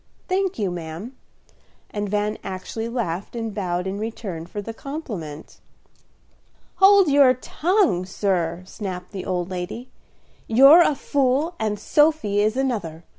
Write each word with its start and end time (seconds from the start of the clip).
"Thank 0.27 0.57
you, 0.57 0.71
ma'am." 0.71 1.15
And 1.91 2.09
Van 2.09 2.39
actually 2.43 2.89
laughed 2.89 3.35
and 3.35 3.53
bowed 3.53 3.85
in 3.85 3.99
return 3.99 4.47
for 4.47 4.59
the 4.59 4.73
compliment. 4.73 5.59
"Hold 6.77 7.07
your 7.07 7.35
tongue, 7.35 8.07
sir," 8.07 8.63
snapped 8.65 9.11
the 9.11 9.25
old 9.25 9.51
lady. 9.51 9.91
"You're 10.47 10.81
a 10.81 10.95
fool 10.95 11.53
and 11.59 11.77
Sophy 11.77 12.41
is 12.41 12.57
another. 12.57 13.03